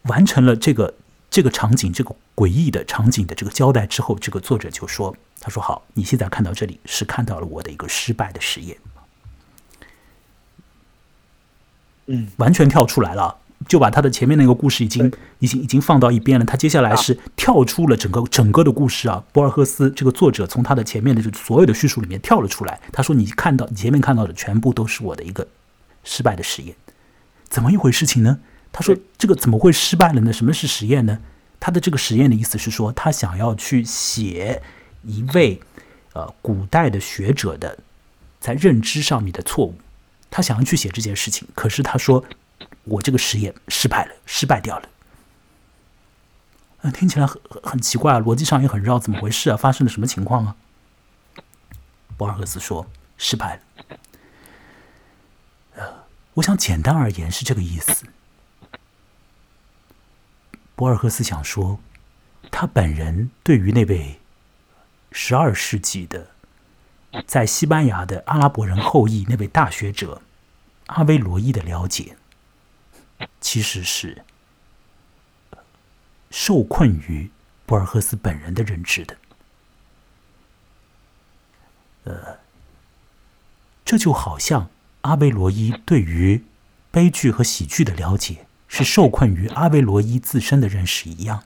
[0.04, 0.96] 完成了这个
[1.34, 8.78] 这个场景，这个诡异的场景的这个交代之后，这个作者就说：“他说好，你现在看到这里是看到了我的一个失败的实验。”
[12.06, 16.46] 嗯，完全跳出来了，就把他的前面那个故事已经已经已经放到一边了。
[16.46, 19.24] 他接下来是跳出了整个整个的故事啊。
[19.32, 22.80] 博尔赫斯这个作者从他的前面的这所有的叙述里面跳了出来。
[22.92, 25.48] 他说：“你看到你前面看到的全部都是我的一个
[26.04, 26.76] 失败的实验，
[27.50, 28.38] 怎么一回事情呢？”
[28.74, 30.34] 他说：“这个怎么会失败了呢？
[30.34, 31.20] 什么是实验呢？
[31.60, 34.62] 他的这个实验的意思是说，他想要去写
[35.04, 35.62] 一位
[36.12, 37.78] 呃古代的学者的
[38.42, 39.76] 在认知上面的错误。”
[40.30, 42.26] 他想要去写这件事情，可是他说
[42.86, 44.90] ：“我这个实验失败了，失败掉了。”
[46.92, 49.56] 听起来很很奇怪啊，逻辑上也很绕，怎么回事啊？
[49.56, 50.56] 发生了什么情况啊？
[52.18, 53.62] 博尔赫斯说：“失败了。”
[55.78, 55.84] 呃，
[56.34, 58.08] 我想简单而言是这个意思。
[60.84, 61.80] 博尔赫斯想说，
[62.52, 64.20] 他本人对于那位
[65.14, 66.28] 十二世纪的。
[67.26, 70.22] 在西班牙的阿拉伯人后裔那位大学者
[70.88, 72.18] 阿维罗伊的了解，
[73.40, 74.26] 其实是
[76.30, 77.32] 受困于
[77.66, 79.16] 博尔赫斯本人的认知的。
[82.04, 82.40] 呃，
[83.86, 84.70] 这就好像
[85.04, 86.44] 阿维罗伊对于
[86.92, 91.44] 悲剧和喜剧的了解是受困于阿维罗伊自身的认识一样。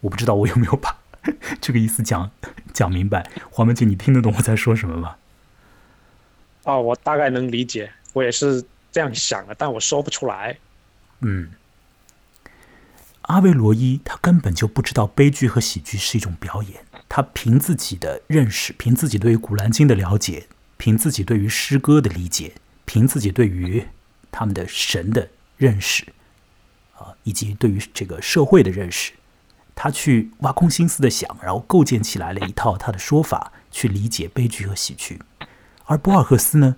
[0.00, 0.96] 我不知道我有没有把。
[1.60, 2.30] 这个意思讲
[2.72, 5.16] 讲明白，黄文杰，你听得懂我在说什么吗？
[6.62, 10.56] 哦，我大概能理解，我也是这样想的，但我说不出来。
[11.20, 11.50] 嗯，
[13.22, 20.46] 阿维罗伊他根本就不知道悲剧和喜剧是一种表演，他凭自己的认识，凭自己对于《古兰经》的了解，
[20.78, 22.54] 凭自己对于诗歌的理解，
[22.86, 23.86] 凭自己对于
[24.38, 26.04] 他们的神的认识，
[26.94, 29.14] 啊，以及对于这个社会的认识。
[29.74, 35.22] 他去挖空心思的想，然后构建起来了一套他的说法，去理解悲剧和喜剧。
[35.86, 36.76] 而博尔赫斯呢，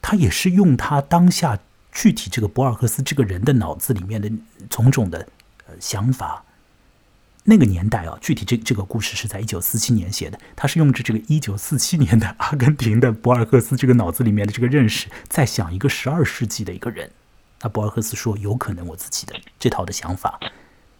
[0.00, 1.58] 他也是用他当下
[1.90, 4.30] 具体这个博尔赫斯这个人的脑子里面的
[4.70, 5.28] 种种的
[5.66, 6.44] 呃想法。
[7.48, 17.10] 那个年代啊，具体这这个故事是在一九四七年写的，他是用着这个一九四七年的阿根廷的博尔赫斯这个脑子里面的这个认识，在想一个十二世纪的一个人。
[17.62, 20.38] 那博尔赫斯说，有可能我自己的这套的想法。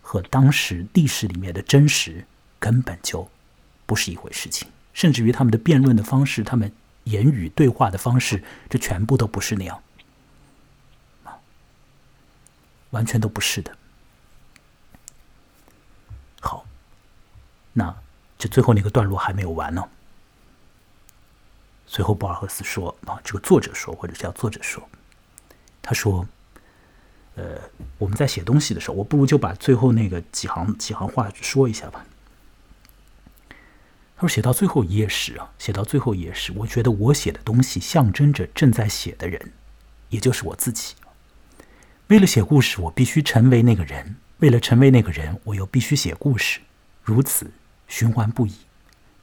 [0.09, 2.24] 和当时历史里面的真实
[2.61, 3.28] 根本就
[3.87, 6.70] 不是一回事情，甚至于他们的辩论的方式，他们
[7.02, 9.82] 言语对话的方式，这全部都不是那样，
[12.90, 13.76] 完全都不是的。
[16.40, 16.64] 好，
[17.78, 17.94] 那
[18.38, 19.86] 这最后那个段落还没有完呢。
[21.86, 24.82] 随后，博尔赫斯说：“啊，这个作者说，或者叫作者说，
[25.82, 26.26] 他说。”
[27.38, 27.60] 呃，
[27.98, 32.06] 我们在写东西的时候，我不如就把最后那个几行几行话说一下吧。
[34.16, 39.52] 他说：“写到最后一页时啊，写到最后一页时，我觉得我写的东西象征着正在写的人，
[40.08, 40.94] 也就是我自己。
[42.06, 46.60] 为了写故事，我必须成为那个人；为了成为那个人，我又必须写故事，
[47.02, 47.50] 如此
[47.88, 48.53] 循环不已。”（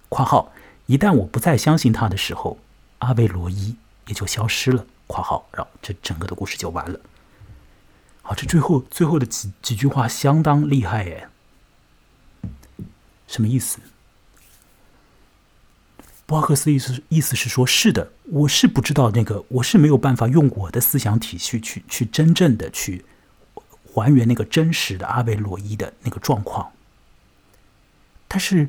[0.09, 0.51] 括号）
[0.85, 2.59] 一旦我不再相信他的时候，
[2.99, 3.75] 阿维罗伊
[4.07, 4.85] 也就消失了。
[5.07, 6.99] （括号）然后这整个的故事就完了。
[8.21, 11.27] 好，这最后最后的几几句话相当厉害耶。
[13.27, 13.79] 什么意思？
[16.25, 23.03] 博尔赫斯意思意思是说，是的，我是不知道那个，我是没有办法用我的思想体系去去真正的去
[23.93, 26.71] 还原那个真实的阿维罗伊的那个状况。
[28.33, 28.67] 但是，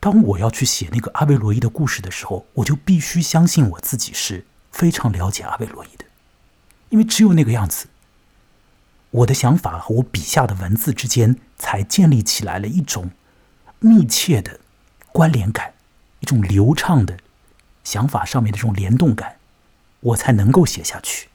[0.00, 6.06] 当我要去写那个阿维罗伊的故事的时候，我就必须相信我自己是非常了解阿维罗伊的，
[6.88, 7.88] 因为只有那个样子。
[9.10, 13.10] 我的想法和我笔下的文字之间才建立起来了一种
[13.78, 14.58] 密切的
[15.12, 15.74] 关联感，
[16.20, 17.18] 一种流畅的
[17.84, 19.36] 想法上面的这种联动感，
[20.00, 21.28] 我才能够写下去。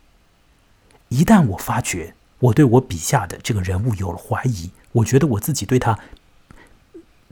[1.10, 6.00] 一旦我发觉我对我笔下的这个人物有了怀疑，我觉得我自己对他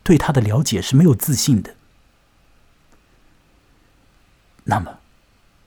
[0.05, 1.73] 对他的了解是没有自信的，
[4.65, 4.99] 那么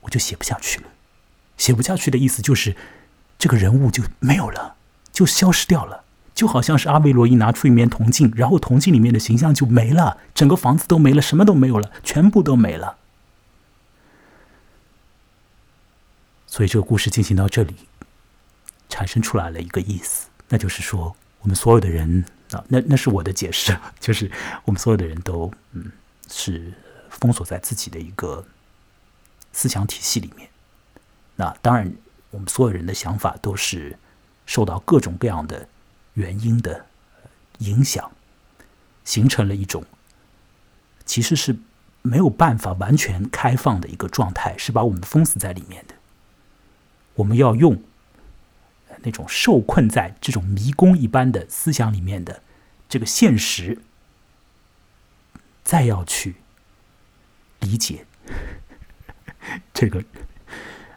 [0.03, 0.87] 我就写不下去了。
[1.57, 2.77] 写不下去的意思就是
[3.37, 4.77] 这个人物就没有了，
[5.11, 6.05] 就消失掉了，
[6.37, 12.97] 就好像是阿维罗伊拿出一面铜镜，然后铜镜里面的形象就没了，整个房子都没了，什么都没有了，全部都没了。
[16.47, 17.75] 所以这个故事进行到这里，
[18.89, 24.31] 产生出来了一个意思，那就是说，我们所有的人啊，那那是我的解释，就是
[24.65, 25.93] 我们所有的人都嗯
[26.31, 26.73] 是
[27.11, 28.45] 封锁在自己的一个
[29.53, 30.49] 思想体系里面。
[31.37, 31.93] 那当然，
[32.31, 33.99] 我们所有人的想法都是
[34.47, 35.69] 受到各种各样的
[36.15, 36.87] 原因的
[37.59, 38.11] 影响，
[39.05, 39.85] 形成了一种
[41.05, 41.57] 其实是
[42.03, 45.95] 没有办法完全开放的一个状态，是把我们封死在里面的。
[47.15, 47.83] 我们要用
[49.03, 52.43] 那种受困在这种迷宫一般的思想里面的
[52.89, 53.79] 这个现实，
[55.65, 56.37] 再要去
[57.61, 58.07] 理解
[59.73, 60.03] 这个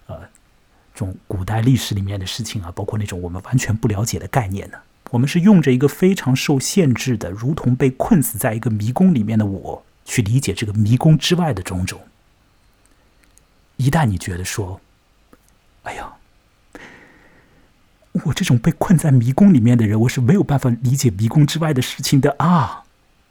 [0.07, 0.29] 呃，
[0.93, 4.79] 这种古代历史里面的事情啊，包括那种我们完全不了解的概念呢。
[5.11, 11.99] 我们是用着一个非常受限制的，如同被困死在一个迷宫里面的我，去理解这个迷宫之外的种种。
[13.75, 14.79] 一旦你觉得说，
[15.83, 16.13] 哎呀，
[18.11, 22.83] 我这种被困在迷宫里面的人，我是没有办法理解迷宫之外的事情的啊。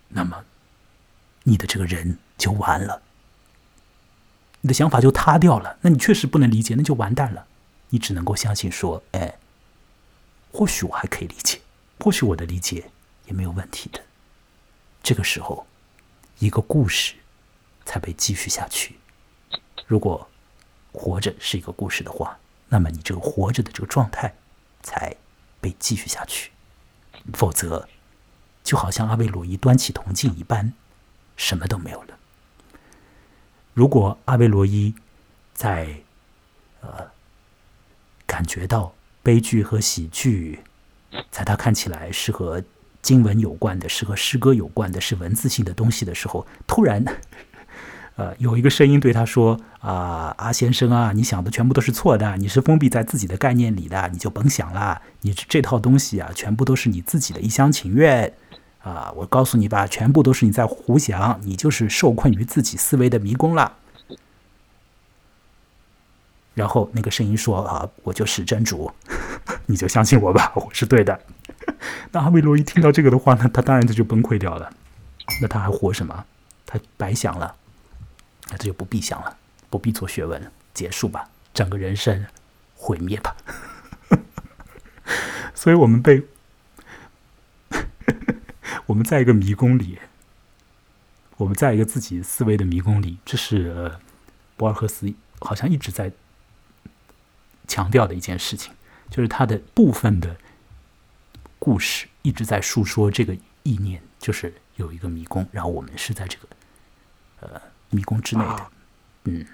[0.08, 0.44] 那么，
[1.42, 3.02] 你的这个人就完了，
[4.62, 5.76] 你的想法就塌掉了。
[5.82, 7.46] 那你确实不能理解，那就完蛋了。
[7.90, 9.36] 你只能够相信说，哎，
[10.52, 11.60] 或许我还可以理解，
[11.98, 12.90] 或许我的理解
[13.26, 14.00] 也没有问题的。
[15.02, 15.66] 这个时候，
[16.38, 17.14] 一个故事
[17.84, 18.96] 才被继续下去。
[19.86, 20.26] 如果。
[20.92, 22.36] 活着是一个故事的话，
[22.68, 24.34] 那么你这个活着的这个状态
[24.82, 25.14] 才
[25.60, 26.50] 被继续下去，
[27.32, 27.88] 否则
[28.62, 30.72] 就好像阿维罗伊端起铜镜一般，
[31.36, 32.18] 什么都没有了。
[33.74, 34.94] 如果阿维罗伊
[35.54, 36.02] 在
[36.80, 37.10] 呃
[38.26, 40.60] 感觉到悲剧和喜剧，
[41.30, 42.62] 在他看起来是和
[43.02, 47.04] 经文有关的，是和诗歌有关的，是文字性的东西的时候，突然。
[48.20, 55.00] 呃，有一个声音对他说：“啊，阿先生啊，你想的全部都是错的，你是封闭在自己的概念里的，你就甭想了。
[55.22, 58.30] 你这套东西啊，全部都是你自己的一厢情愿。
[58.82, 63.72] 啊，我告诉你吧，全部都是你在胡想，你就是受困于自己思维的迷宫了。”
[66.52, 68.92] 然后那个声音说：“啊，我就是真主，
[69.64, 71.18] 你就相信我吧，我是对的。
[72.12, 74.70] ”那阿维罗一听到这个的话呢，他当然就就崩溃掉了。
[75.40, 76.26] 那他还活什么？
[76.66, 77.54] 他白想了。
[78.50, 79.38] 那这就不必想了，
[79.70, 82.26] 不必做学问了，结束吧，整个人生
[82.74, 83.36] 毁灭吧。
[85.54, 86.26] 所以，我们被
[88.86, 89.98] 我们在一个迷宫里，
[91.36, 93.98] 我们在一个自己思维的迷宫里，这是
[94.56, 96.12] 博尔赫斯好像一直在
[97.68, 98.74] 强调的一件事情，
[99.10, 100.36] 就是他的部分的
[101.58, 106.48] 故事一直在述说这个意念，就是有一个迷宫，然后我们是在这个。
[107.90, 108.66] 迷宫之内的，
[109.24, 109.44] 嗯，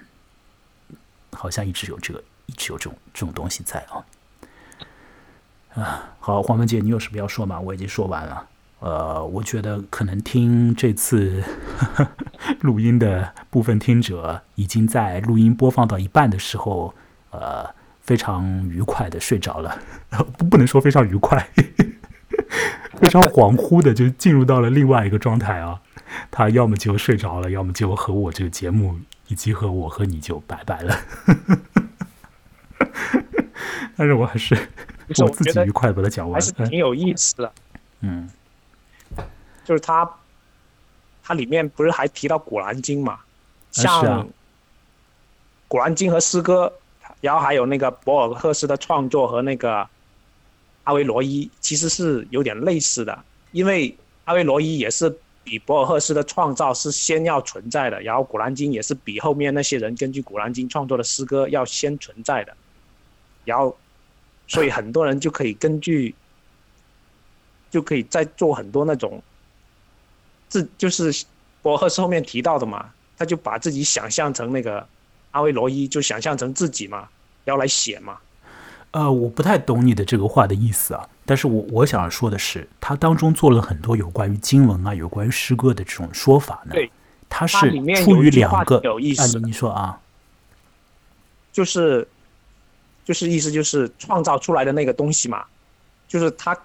[1.31, 4.05] 好像一直有这个，一直有这种这种东西在啊。
[5.75, 7.59] 啊，好，黄文杰，你有什么要说吗？
[7.59, 8.47] 我已经说完了。
[8.79, 11.43] 呃，我觉得可能听这次
[12.61, 16.93] 录音的部分听者，已经在录音播放到一半的时候，
[17.31, 17.67] 呃，
[18.01, 19.79] 非常愉快的睡着了。
[20.37, 21.49] 不， 不能说非常愉快，
[23.01, 25.81] 非常恍惚的就进入到了另外一个状态啊。
[26.29, 30.97] 他要么就睡着了，要么就和我这个节目以及和我和你就拜拜了。
[33.95, 34.55] 但是我还是
[35.17, 37.51] 我自己愉快把它讲完，还是挺有意思的。
[38.01, 38.29] 嗯，
[39.65, 40.09] 就是他，
[41.23, 43.19] 他里面不是还提到《古兰经》嘛？
[43.71, 44.03] 像
[45.67, 46.71] 《古兰经》和诗歌，
[47.21, 49.87] 然后还有那个博尔赫斯的创作和那个
[50.83, 55.17] 阿维罗伊，其实是有点类似的，因为阿维罗伊也是。
[55.47, 62.53] 比博尔赫斯的创造是先要存在的，然后《古兰经》也是比后面那些人根据《古兰经》创作的诗歌要先存在的，
[63.45, 63.77] 然后，
[64.45, 66.13] 所以很多人就可以根据，
[67.71, 69.23] 就可以再做很多那种，
[70.49, 71.23] 自就是
[71.61, 74.85] 博尔赫斯后面提到的嘛，他就把自己想象成那个
[75.31, 77.07] 阿维罗伊，就想象成自己嘛，
[77.45, 78.17] 要来写嘛。
[78.91, 81.07] 呃，我不太懂你的这个话的意思啊。
[81.27, 86.71] 但是我我想说的是，他当中做了很多有关于经文啊、有关于诗歌的这种说法呢。
[86.73, 86.89] 对，
[87.27, 87.57] 他是
[87.97, 89.37] 出于两个有意思。
[89.41, 89.99] 你说啊，
[91.51, 92.07] 就是
[93.03, 95.43] 就是意思就是创造出来的那个东西嘛，
[96.07, 96.57] 就是它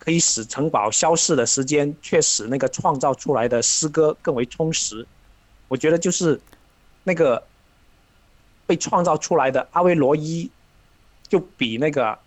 [0.00, 5.06] 可以使城堡消逝的时间，却使那个创造出来的诗歌更为充实。
[5.68, 6.40] 我觉得就是
[7.04, 7.40] 那个
[8.66, 10.50] 被创造出来的阿维罗伊，
[11.28, 12.18] 就比那个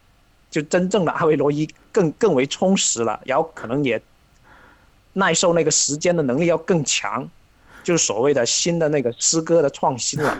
[0.57, 4.01] 就真正的阿维罗伊更更为充实了，然后可能也
[5.13, 7.29] 耐受那个时间的能力要更强，
[7.83, 10.35] 就是所谓的新的那个诗歌的创新了。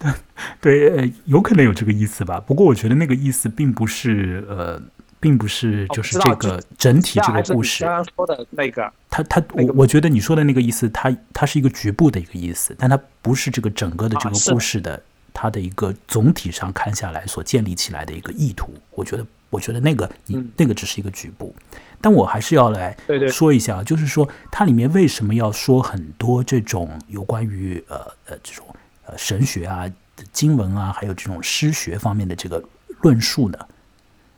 [0.60, 2.38] 对，呃，有可能有这个意思吧。
[2.38, 4.78] 不过我觉得那个意思并不是，呃，
[5.18, 7.84] 并不是就是这个整体这个故事。
[7.84, 15.02] 刚刚说的那个，他他我我觉得你说的那个意思，它它是一个局部的一个意思，但它不是这个整个的这个故事的
[15.32, 18.74] 它的一个总体上看下来所建立起来的一个意图。
[18.90, 21.54] 我觉得，我觉得那个你那个只是一个局部。
[22.00, 22.96] 但我还是要来
[23.30, 28.66] 说一下，就是说它里面为什么要说很多这种有关于呃呃这种
[29.04, 29.18] 呃。
[29.18, 29.84] 神学啊、
[30.32, 32.62] 经文啊，还有这种诗学方面的这个
[33.02, 33.58] 论述呢，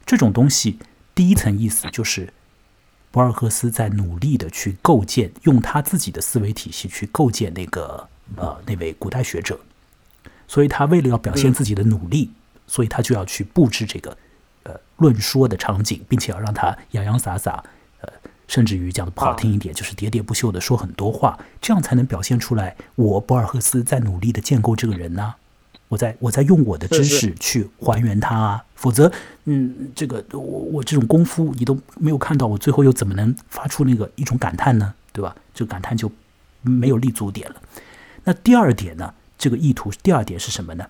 [0.04, 0.78] 这种东西
[1.14, 2.32] 第一层意思就是
[3.10, 9.60] 博尔赫斯在努力的去构建，用他自己的思维体系去构建那个呃那位古代学者，
[10.52, 12.30] 所以他为了要表现自己的努力，
[12.66, 14.14] 所以他就要去布置这个
[14.64, 17.64] 呃论说的场景，并且要让他洋洋洒洒
[18.02, 18.08] 呃。
[18.48, 25.36] 甚至于讲的不好听一点，就是喋喋不休的说很多话，这样才能表现出来我博尔赫斯在努力的建构这个人呢。
[25.88, 29.10] 我在我在用我的知识去还原他啊，否则，
[29.44, 34.92] 嗯，这个我我这种功夫你都没有看到，我最后又怎么能发出那个一种感叹呢？
[35.14, 35.34] 对吧？
[35.54, 36.12] 就感叹就
[36.60, 37.56] 没有立足点了。
[38.24, 39.14] 那第二点呢？
[39.42, 40.88] 这个意图第二点是什么呢？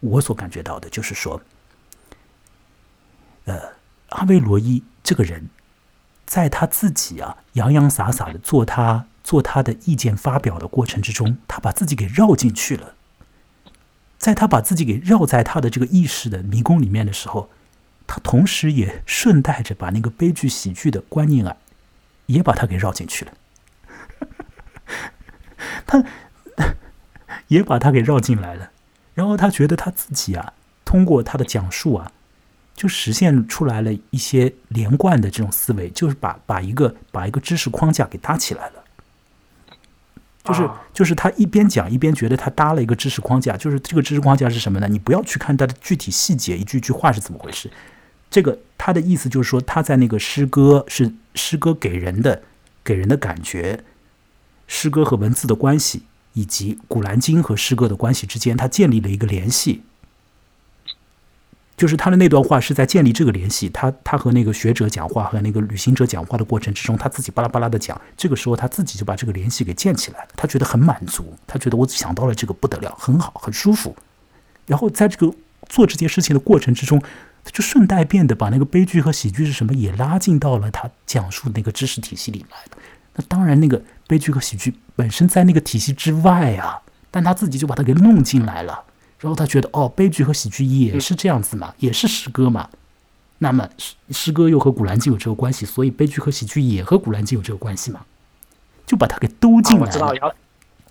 [0.00, 1.42] 我所感觉到的就是说，
[3.44, 3.74] 呃，
[4.08, 5.50] 阿维罗伊这个人。
[6.24, 12.94] 在他自己啊洋洋洒洒的做他做他的意见发表的过程之中，他把自己给绕进去了。
[14.16, 17.50] 在他把自己给绕在他的这个意识的迷宫里面的时候，
[18.06, 21.58] 他同时也顺带着把那个悲剧喜剧的观念啊，
[22.24, 23.32] 也把他给绕进去了。
[25.86, 26.02] 他
[27.48, 28.70] 也把他给绕进来了，
[29.14, 30.52] 然后他觉得他自己啊，
[30.84, 32.12] 通过他的讲述啊。
[32.72, 38.84] 就实现出来了一些连贯的这种思维，就是把把一个把一个知识框架给搭起来了。
[40.42, 44.88] 就是就是他一边讲一边觉得他搭了一个知识框架，就是这个知识框架是什么呢？
[44.88, 47.70] 你不要去看他的具体细节，一句句话是怎么回事。
[48.30, 52.40] 这个他的意思就是说，他在那个诗歌是诗歌给人的
[52.82, 53.84] 给人的感觉，
[54.66, 59.82] 诗歌和文字的关系，以及古兰经和诗歌的关系之间，他建立了一个联系。
[61.76, 73.96] 就是他的那段话是在建立这个联系，他他和那个学者讲话和那个旅行者讲话的过程之中，他自己巴拉巴拉的讲，这个时候他自己就把这个联系给建起来了，他觉得很满足，他觉得我想到了这个不得了，很好，很舒服。
[74.66, 75.34] 然后在这个
[75.70, 77.00] 做这件事情的过程之中，
[77.42, 82.82] 他就顺带便的把那个悲剧和喜剧是什么也拉进到了他讲述那个知识体系里来了。
[83.20, 88.84] 那当然，那个悲剧和喜剧本身在那个体系之外啊，但他自己就把它给弄进来了。
[89.18, 92.70] 然后他觉得，哦，悲剧和喜剧也是这样子嘛，也是诗歌嘛。
[93.42, 98.00] 那么诗诗歌又和古兰经有这个关系，所以悲剧和喜剧也和古兰经有这个关系嘛，
[98.86, 100.34] 就把它给兜进来了。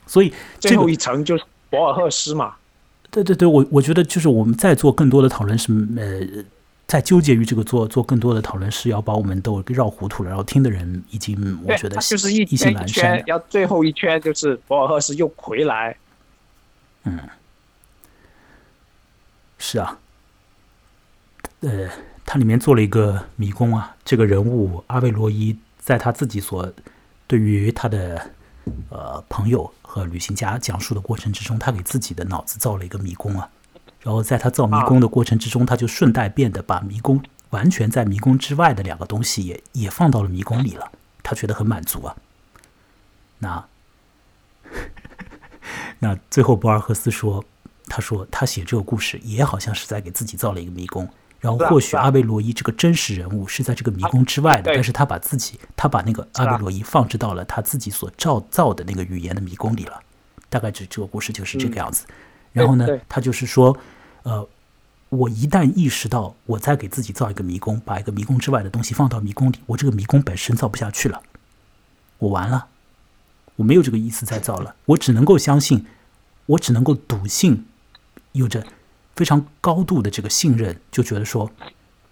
[0.05, 2.53] 所以最后一层就是博尔赫斯嘛。
[3.11, 6.43] 对对对，我我觉得就是我们在做更多的讨论是，呃，
[6.89, 10.29] 在纠结于这个做做更多的讨论是要把我们都绕糊涂了。
[10.29, 15.95] 然后听的人已经我觉得就是一圈一圈，要最后一圈就是博尔赫斯又回来。
[17.03, 17.19] 嗯。
[19.59, 19.99] 是啊，
[21.59, 21.87] 呃，
[22.25, 23.95] 它里面做了一个迷宫啊。
[24.03, 26.73] 这个人物阿维罗伊，在他自己所
[27.27, 28.31] 对于他的
[28.89, 33.47] 呃朋友和旅行家讲述的过程之中，他给自己的脑子造了一个迷宫啊。
[34.01, 40.91] 然后在他造迷宫的过程之中，他就顺带变得把迷宫完全在迷宫之外的两个东西也也放到了迷宫里了。
[41.23, 42.15] 他觉得很满足啊。
[43.39, 43.65] 那
[45.99, 47.43] 那最后博尔赫斯说。
[47.91, 59.99] 他说：“他写这个故事也好像是在给自己造了一个迷宫，然后或许阿贝罗伊这个真实人物是在这个迷宫之外的，但是他把自己，他把那个阿贝罗伊放置到了他自己所造造的那个语言的迷宫里了。
[60.49, 62.05] 大概这这个故事就是这个样子。
[62.59, 63.77] 然后呢，他就是说，
[64.23, 64.47] 呃，
[65.09, 71.21] 我一旦意识到我在给自己造一个迷宫，把一个迷宫之外的东西放到迷宫里，我这个迷宫本身造不下去了，
[72.17, 72.67] 我完了，
[73.55, 75.85] 我没有这个意思再造了，我只能够相信，
[76.45, 77.65] 我只能够笃信。”
[78.33, 78.63] 有着
[79.15, 81.49] 非常高度的这个信任，就觉得说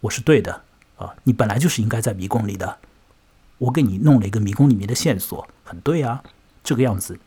[0.01, 0.63] 我是对的。
[0.97, 2.79] 啊，你本来就是应该在迷宫里的，
[3.59, 6.23] 我给你弄了一个迷宫里面的线索，很对啊，
[6.63, 7.19] 这个样子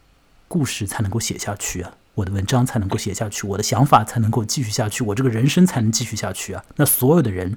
[0.48, 6.64] 故事才能够写下去啊，我的文章才能够写下去，我的想法才能够继续下去，我这个人生才能继续下去啊。
[6.76, 7.56] 那所有的人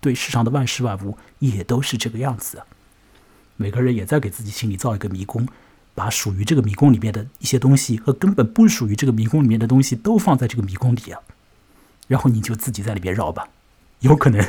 [0.00, 2.66] 对世上的万事万物也都是这个样子啊，
[3.56, 5.48] 每个人也在给自己心里造一个迷宫，
[5.94, 11.20] 把属于这个迷宫里面的一些东西和根本不属于这个迷宫里面的东西都放在这个迷宫里啊，
[12.06, 13.48] 然后你就自己在里边绕吧。
[14.00, 14.40] 有可能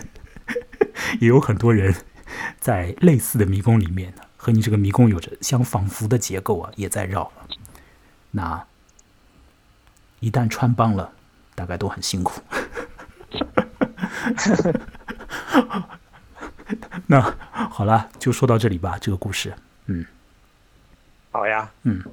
[1.20, 1.96] 也有很多人
[2.60, 7.32] 在类似的迷宫里面，和你这个迷宫有着相仿佛的结构啊，也在绕。
[8.32, 8.64] 那
[10.20, 11.12] 一旦穿帮了，
[11.56, 12.42] 大概都很辛苦。
[17.08, 18.98] 那好了，就说到这里吧。
[19.00, 19.54] 这个故事，
[19.88, 20.06] 嗯，
[21.32, 22.04] 好呀，嗯，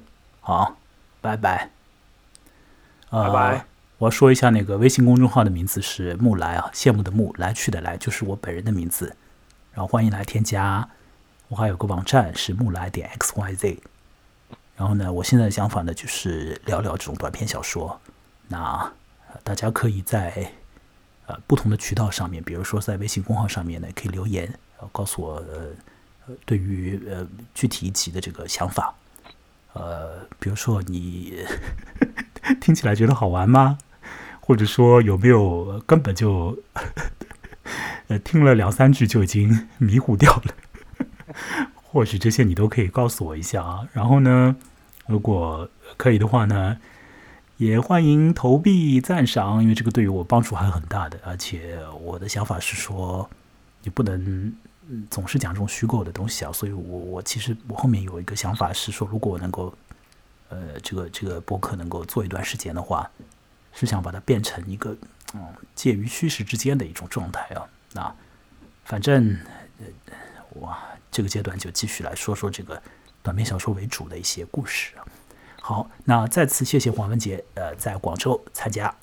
[0.41, 0.75] 好，
[1.21, 1.69] 拜拜，
[3.09, 3.65] 拜拜。
[3.99, 9.15] 我要说一下那个微信公众号的名字是木来啊，羡慕的木，来去的来，就是我本人的名字。
[9.73, 10.89] 然后欢迎来添加。
[11.49, 13.79] 我还有个网站是木来点 x y z。
[14.77, 17.99] 然后呢，我现在的想法呢，就是聊聊这种短篇小说。
[18.47, 18.93] 那
[19.43, 20.53] 大家可以在。
[21.29, 24.49] 呃，不同的渠道上面，比如说在微信公号上面呢，可以留言，
[24.93, 28.95] 告诉我呃，对于呃具体一集的这个想法。
[29.73, 31.45] 呃，比如说你
[32.61, 33.77] 听起来觉得好玩吗？
[34.39, 36.57] 或者说有没有根本就
[38.07, 40.55] 呃听了两三句就已经迷糊掉了？
[41.97, 43.87] 或许这些你都可以告诉我一下啊。
[43.91, 44.55] 然后呢，
[45.07, 45.67] 如果
[45.97, 46.77] 可以的话呢？
[47.57, 51.19] 也欢迎投币赞赏，因为这个对于我帮助还很大的。
[51.25, 53.27] 而且我的想法是说，
[53.81, 54.55] 你不能
[55.09, 56.51] 总是讲这种虚构的东西啊。
[56.51, 59.73] 所以我我其实我后面有一个想法是说，如果我能够，
[60.49, 63.09] 呃，这个这个博客能够做一段时间的话，
[63.73, 64.95] 是想把它变成一个
[65.33, 65.41] 嗯
[65.73, 67.65] 介于虚实之间的一种状态啊。
[67.93, 68.15] 那
[68.85, 69.35] 反正
[70.49, 70.77] 我
[71.17, 72.79] 这个阶段就继续来说说这个
[73.23, 75.01] 短篇小说为主的一些故事啊。
[75.59, 78.93] 好，那再次谢谢黄文杰，呃，在广州参加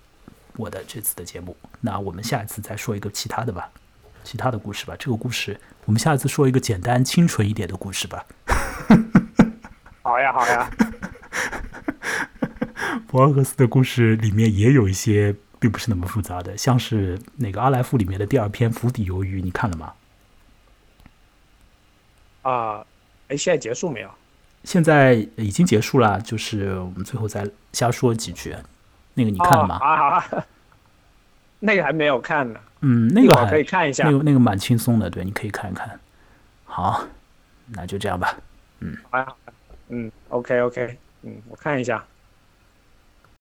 [0.56, 1.56] 我的这次的节目。
[1.80, 3.68] 那我们下一次再说一个其他的吧，
[4.22, 4.94] 其他的故事吧。
[4.96, 8.24] 这个故事，我们下一次说一个简单清纯一点的故事吧。
[10.00, 10.70] 好呀，好呀。
[13.10, 19.92] 博尔赫斯的故事里面也有一些并不是那么复杂的，像是那个《阿莱夫》里面的第二篇《釜底鱿鱼》，你看了吗？
[22.44, 22.86] 啊，
[23.28, 24.10] 哎，现在结束没有？
[24.62, 28.56] 现在已经结束了，就是我们最后再瞎说几句。
[29.12, 29.76] 那个你看了吗？
[29.76, 30.24] 啊，
[31.60, 32.58] 那个还没有看呢。
[32.80, 34.04] 嗯，那个可以看一下。
[34.04, 35.98] 那个那个蛮轻松的，对，你可以看一看。
[36.64, 37.04] 好，
[37.68, 38.36] 那就这样吧。
[38.80, 39.26] 嗯，好呀，
[39.88, 42.04] 嗯，OK OK，嗯，我看一下。